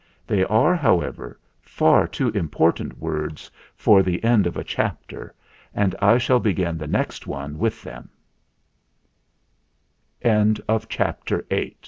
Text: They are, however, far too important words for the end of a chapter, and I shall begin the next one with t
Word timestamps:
They 0.25 0.43
are, 0.45 0.75
however, 0.75 1.39
far 1.61 2.07
too 2.07 2.29
important 2.29 2.97
words 2.97 3.51
for 3.75 4.01
the 4.01 4.23
end 4.23 4.47
of 4.47 4.57
a 4.57 4.63
chapter, 4.63 5.35
and 5.75 5.93
I 6.01 6.17
shall 6.17 6.39
begin 6.39 6.79
the 6.79 6.87
next 6.87 7.27
one 7.27 7.59
with 7.59 7.79
t 10.89 11.75